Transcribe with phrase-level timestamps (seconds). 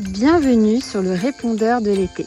[0.00, 2.26] Bienvenue sur le répondeur de l'été,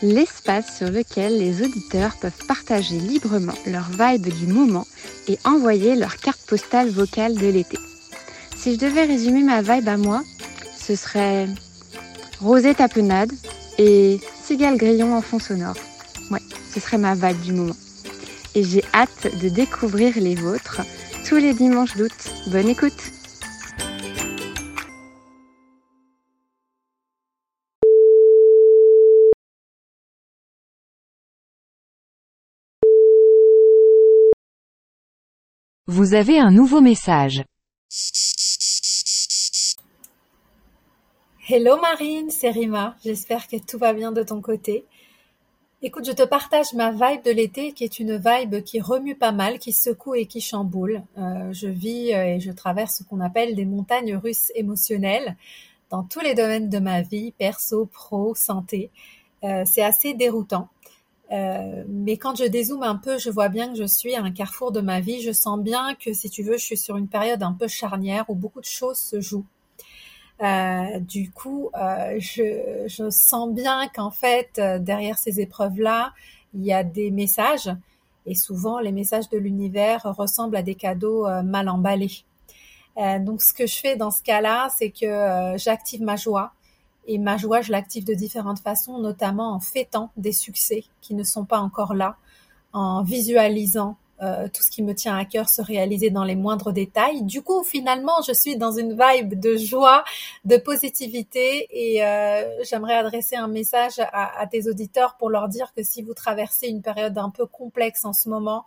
[0.00, 4.86] l'espace sur lequel les auditeurs peuvent partager librement leur vibe du moment
[5.26, 7.78] et envoyer leur carte postale vocale de l'été.
[8.56, 10.22] Si je devais résumer ma vibe à moi,
[10.78, 11.48] ce serait
[12.40, 13.32] rosée tapenade
[13.78, 15.76] et cigale grillon en fond sonore.
[16.30, 17.76] Ouais, ce serait ma vibe du moment.
[18.54, 20.82] Et j'ai hâte de découvrir les vôtres
[21.26, 22.12] tous les dimanches d'août.
[22.46, 22.92] Bonne écoute
[35.86, 37.44] Vous avez un nouveau message.
[41.46, 42.96] Hello Marine, c'est Rima.
[43.04, 44.86] J'espère que tout va bien de ton côté.
[45.82, 49.32] Écoute, je te partage ma vibe de l'été qui est une vibe qui remue pas
[49.32, 51.02] mal, qui secoue et qui chamboule.
[51.18, 55.36] Euh, je vis euh, et je traverse ce qu'on appelle des montagnes russes émotionnelles
[55.90, 58.90] dans tous les domaines de ma vie, perso, pro, santé.
[59.44, 60.70] Euh, c'est assez déroutant.
[61.34, 64.30] Euh, mais quand je dézoome un peu, je vois bien que je suis à un
[64.30, 65.20] carrefour de ma vie.
[65.20, 68.24] Je sens bien que, si tu veux, je suis sur une période un peu charnière
[68.28, 69.46] où beaucoup de choses se jouent.
[70.42, 76.12] Euh, du coup, euh, je, je, sens bien qu'en fait, derrière ces épreuves-là,
[76.54, 77.70] il y a des messages.
[78.26, 82.24] Et souvent, les messages de l'univers ressemblent à des cadeaux mal emballés.
[83.20, 86.52] donc, ce que je fais dans ce cas-là, c'est que j'active ma joie
[87.06, 91.24] et ma joie, je l'active de différentes façons, notamment en fêtant des succès qui ne
[91.24, 92.16] sont pas encore là,
[92.72, 96.72] en visualisant euh, tout ce qui me tient à cœur se réaliser dans les moindres
[96.72, 97.22] détails.
[97.22, 100.04] Du coup, finalement, je suis dans une vibe de joie,
[100.44, 105.72] de positivité et euh, j'aimerais adresser un message à, à, tes auditeurs pour leur dire
[105.76, 108.64] que si vous traversez une période un peu complexe en ce moment,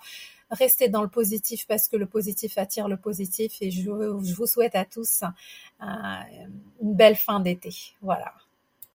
[0.49, 4.47] restez dans le positif parce que le positif attire le positif et je, je vous
[4.47, 5.23] souhaite à tous
[5.81, 5.85] euh,
[6.81, 7.69] une belle fin d'été.
[8.01, 8.33] Voilà.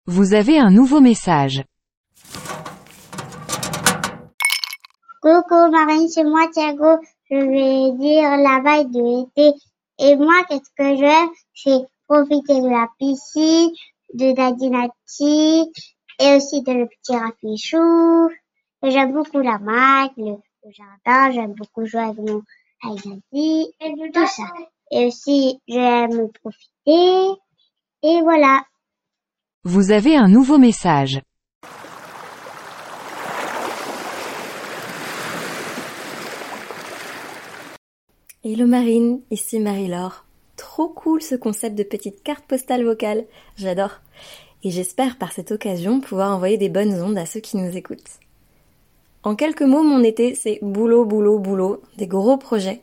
[0.07, 1.63] Vous avez un nouveau message.
[5.23, 6.99] Coucou Marine, c'est moi Thiago.
[7.31, 9.59] Je vais dire la veille de l'été.
[9.99, 13.71] Et moi, qu'est-ce que j'aime C'est profiter de la piscine,
[14.15, 15.71] de la dynastie
[16.19, 18.31] et aussi de le petit rafichou.
[18.83, 19.59] J'aime beaucoup la
[20.17, 22.43] le, le jardin, j'aime beaucoup jouer avec mon
[22.83, 23.73] Aïdadi,
[24.13, 24.43] tout ça.
[24.91, 27.41] Et aussi, j'aime profiter.
[28.03, 28.63] Et voilà.
[29.65, 31.21] Vous avez un nouveau message.
[38.43, 40.25] Hello Marine, ici Marie-Laure.
[40.57, 43.27] Trop cool ce concept de petite carte postale vocale,
[43.57, 44.01] j'adore.
[44.63, 48.19] Et j'espère par cette occasion pouvoir envoyer des bonnes ondes à ceux qui nous écoutent.
[49.23, 52.81] En quelques mots, mon été, c'est boulot, boulot, boulot, des gros projets,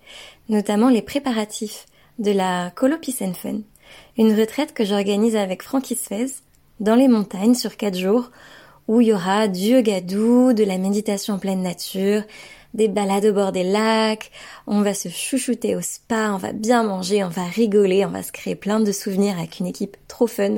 [0.50, 1.88] notamment les préparatifs
[2.20, 2.98] de la Colo
[3.34, 3.62] Fun,
[4.18, 6.28] une retraite que j'organise avec Francky Sfez
[6.80, 8.30] dans les montagnes sur quatre jours,
[8.88, 12.22] où il y aura du yoga de la méditation en pleine nature,
[12.76, 14.32] des balades au bord des lacs,
[14.68, 18.22] on va se chouchouter au spa, on va bien manger, on va rigoler, on va
[18.22, 20.58] se créer plein de souvenirs avec une équipe trop fun.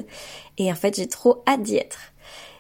[0.57, 2.11] Et en fait, j'ai trop hâte d'y être.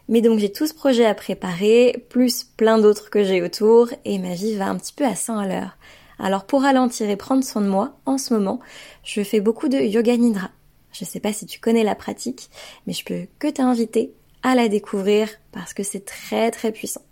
[0.09, 4.17] Mais donc j'ai tout ce projet à préparer, plus plein d'autres que j'ai autour, et
[4.17, 5.77] ma vie va un petit peu à 100 à l'heure.
[6.17, 8.59] Alors pour ralentir et prendre soin de moi, en ce moment,
[9.03, 10.49] je fais beaucoup de yoga nidra.
[10.91, 12.49] Je sais pas si tu connais la pratique,
[12.87, 14.11] mais je peux que t'inviter
[14.41, 17.03] à la découvrir parce que c'est très très puissant.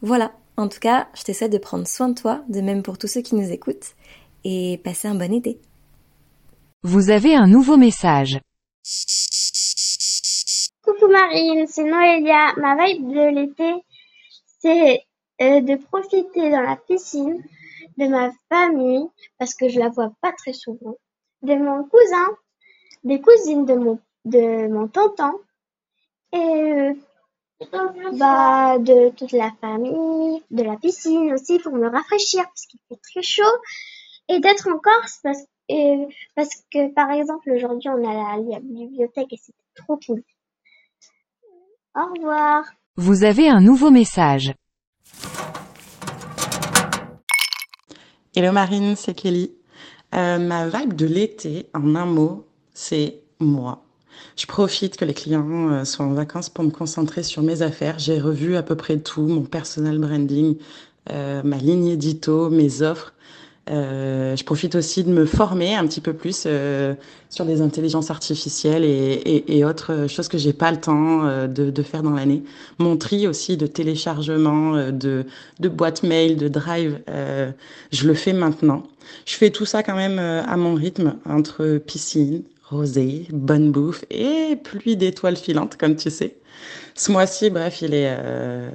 [0.00, 3.08] Voilà, en tout cas, je t'essaie de prendre soin de toi, de même pour tous
[3.08, 3.94] ceux qui nous écoutent,
[4.44, 5.58] et passer un bon été.
[6.84, 8.38] Vous avez un nouveau message.
[11.08, 12.54] Marine, c'est Noélia.
[12.56, 13.84] Ma vibe de l'été,
[14.60, 15.04] c'est
[15.40, 17.42] euh, de profiter dans la piscine
[17.98, 19.06] de ma famille,
[19.38, 20.96] parce que je la vois pas très souvent,
[21.42, 22.36] de mon cousin,
[23.04, 25.40] des cousines de mon, de mon tonton,
[26.32, 26.94] et euh,
[28.14, 33.00] bah, de toute la famille, de la piscine aussi pour me rafraîchir parce qu'il fait
[33.02, 33.56] très chaud
[34.28, 35.44] et d'être en Corse parce,
[36.70, 40.22] que par exemple aujourd'hui on a la bibliothèque et c'était trop cool.
[41.94, 42.64] Au revoir.
[42.96, 44.54] Vous avez un nouveau message.
[48.34, 49.52] Hello Marine, c'est Kelly.
[50.14, 53.84] Euh, ma vibe de l'été, en un mot, c'est moi.
[54.38, 57.98] Je profite que les clients euh, soient en vacances pour me concentrer sur mes affaires.
[57.98, 60.56] J'ai revu à peu près tout, mon personal branding,
[61.10, 63.12] euh, ma ligne édito, mes offres.
[63.70, 66.94] Euh, je profite aussi de me former un petit peu plus euh,
[67.30, 71.46] sur les intelligences artificielles et, et, et autres choses que j'ai pas le temps euh,
[71.46, 72.42] de, de, faire dans l'année.
[72.78, 75.26] Mon tri aussi de téléchargement, euh, de,
[75.60, 77.00] de boîtes mail, de drive,
[77.92, 78.82] je le fais maintenant.
[79.26, 84.56] Je fais tout ça quand même à mon rythme entre piscine, rosé, bonne bouffe et
[84.56, 86.36] pluie d'étoiles filantes, comme tu sais.
[86.94, 88.70] Ce mois-ci, bref, il est, euh,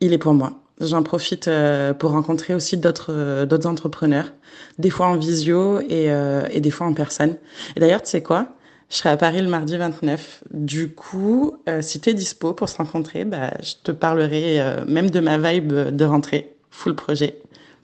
[0.00, 0.52] il est pour moi.
[0.82, 4.32] J'en profite euh, pour rencontrer aussi d'autres euh, d'autres entrepreneurs,
[4.78, 7.36] des fois en visio et, euh, et des fois en personne.
[7.76, 8.48] Et d'ailleurs, tu sais quoi?
[8.90, 10.44] Je serai à Paris le mardi 29.
[10.52, 15.08] Du coup, euh, si tu es dispo pour se rencontrer, bah, je te parlerai même
[15.08, 17.38] de ma vibe de rentrée, full projet.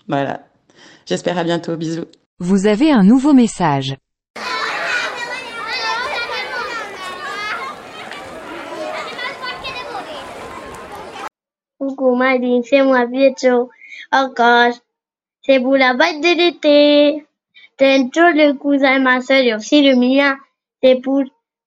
[0.08, 0.42] Voilà.
[1.06, 1.76] J'espère à bientôt.
[1.76, 2.04] Bisous.
[2.40, 3.96] Vous avez un nouveau message.
[12.19, 14.75] Marine, c'est moi gosh,
[15.43, 17.26] c'est pour la fête de l'été.
[17.79, 20.37] Tantôt le cousin ma soeur et aussi le mien.
[20.82, 21.23] C'est pour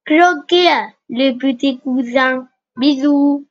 [0.05, 0.69] croquer
[1.09, 2.47] le petit cousin.
[2.77, 3.45] Bisous.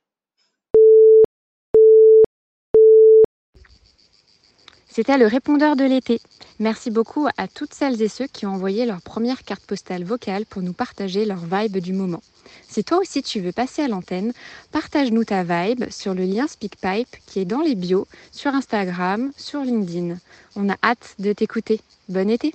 [4.87, 6.19] C'était le répondeur de l'été.
[6.59, 10.45] Merci beaucoup à toutes celles et ceux qui ont envoyé leur première carte postale vocale
[10.45, 12.21] pour nous partager leur vibe du moment.
[12.71, 14.31] Si toi aussi tu veux passer à l'antenne,
[14.71, 19.59] partage-nous ta vibe sur le lien SpeakPipe qui est dans les bios sur Instagram, sur
[19.59, 20.15] LinkedIn.
[20.55, 21.81] On a hâte de t'écouter.
[22.07, 22.53] Bon été